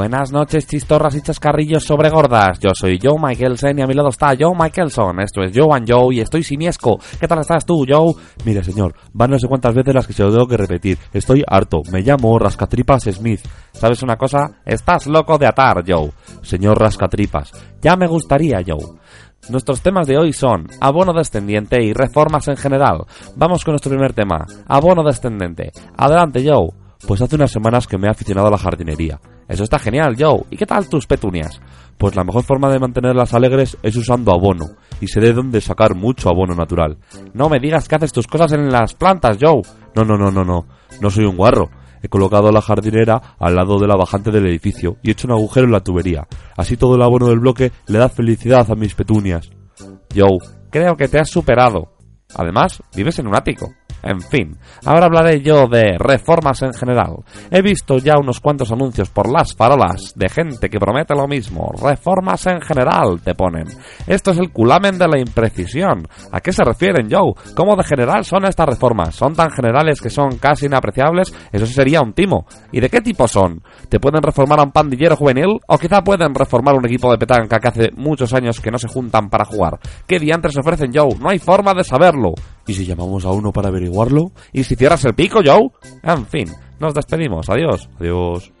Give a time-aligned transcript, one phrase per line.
[0.00, 2.58] Buenas noches, chistorras y chascarrillos sobre gordas.
[2.58, 5.20] Yo soy Joe Michaelson y a mi lado está Joe Michaelson.
[5.20, 6.98] Esto es Joe and Joe y estoy simiesco.
[7.20, 8.14] ¿Qué tal estás tú, Joe?
[8.46, 10.96] Mire, señor, van no sé cuántas veces las que se lo tengo que repetir.
[11.12, 11.82] Estoy harto.
[11.92, 13.42] Me llamo Rascatripas Smith.
[13.72, 14.62] ¿Sabes una cosa?
[14.64, 16.10] Estás loco de atar, Joe.
[16.40, 17.52] Señor Rascatripas.
[17.82, 18.98] Ya me gustaría, Joe.
[19.50, 23.04] Nuestros temas de hoy son abono descendiente y reformas en general.
[23.36, 25.72] Vamos con nuestro primer tema, abono descendente.
[25.98, 26.70] Adelante, Joe.
[27.06, 29.20] Pues hace unas semanas que me he aficionado a la jardinería.
[29.50, 30.44] Eso está genial, Joe.
[30.50, 31.60] ¿Y qué tal tus petunias?
[31.98, 34.76] Pues la mejor forma de mantenerlas alegres es usando abono.
[35.00, 36.98] Y sé de dónde sacar mucho abono natural.
[37.34, 39.62] No me digas que haces tus cosas en las plantas, Joe.
[39.96, 40.66] No, no, no, no, no.
[41.00, 41.68] No soy un guarro.
[42.00, 45.34] He colocado la jardinera al lado de la bajante del edificio y he hecho un
[45.34, 46.28] agujero en la tubería.
[46.56, 49.50] Así todo el abono del bloque le da felicidad a mis petunias.
[50.14, 50.38] Joe,
[50.70, 51.96] creo que te has superado.
[52.36, 53.74] Además, vives en un ático.
[54.02, 57.16] En fin, ahora hablaré yo de reformas en general.
[57.50, 61.70] He visto ya unos cuantos anuncios por las farolas de gente que promete lo mismo.
[61.82, 63.66] Reformas en general, te ponen.
[64.06, 66.06] Esto es el culamen de la imprecisión.
[66.32, 67.34] ¿A qué se refieren, Joe?
[67.54, 69.14] ¿Cómo de general son estas reformas?
[69.14, 71.32] ¿Son tan generales que son casi inapreciables?
[71.52, 72.46] Eso sería un timo.
[72.72, 73.62] ¿Y de qué tipo son?
[73.88, 75.58] ¿Te pueden reformar a un pandillero juvenil?
[75.66, 78.88] ¿O quizá pueden reformar un equipo de petanca que hace muchos años que no se
[78.88, 79.78] juntan para jugar?
[80.06, 81.16] ¿Qué diantres ofrecen, Joe?
[81.18, 82.34] No hay forma de saberlo.
[82.70, 84.30] ¿Y si llamamos a uno para averiguarlo?
[84.52, 85.70] ¿Y si cierras el pico, Joe?
[86.04, 87.48] En fin, nos despedimos.
[87.50, 87.88] Adiós.
[87.98, 88.52] Adiós.